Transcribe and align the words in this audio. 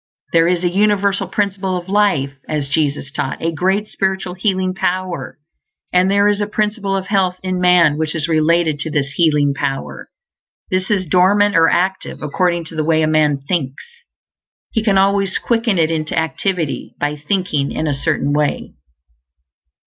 There 0.33 0.47
is 0.47 0.63
a 0.63 0.67
Universal 0.69 1.27
Principle 1.27 1.77
of 1.77 1.87
Life, 1.87 2.31
as 2.49 2.69
Jesus 2.69 3.11
taught; 3.11 3.39
a 3.39 3.51
great 3.51 3.85
spiritual 3.85 4.33
Healing 4.33 4.73
Power; 4.73 5.37
and 5.93 6.09
there 6.09 6.27
is 6.27 6.41
a 6.41 6.47
Principle 6.47 6.95
of 6.97 7.05
Health 7.05 7.35
in 7.43 7.61
man 7.61 7.99
which 7.99 8.15
is 8.15 8.27
related 8.27 8.79
to 8.79 8.89
this 8.89 9.11
Healing 9.11 9.53
Power. 9.53 10.09
This 10.71 10.89
is 10.89 11.05
dormant 11.05 11.55
or 11.55 11.69
active, 11.69 12.23
according 12.23 12.65
to 12.65 12.75
the 12.75 12.83
way 12.83 13.03
a 13.03 13.07
man 13.07 13.41
thinks. 13.47 14.01
He 14.71 14.81
can 14.83 14.97
always 14.97 15.37
quicken 15.37 15.77
it 15.77 15.91
into 15.91 16.17
activity 16.17 16.95
by 16.99 17.15
thinking 17.15 17.71
in 17.71 17.85
a 17.85 17.93
Certain 17.93 18.33
Way. 18.33 18.73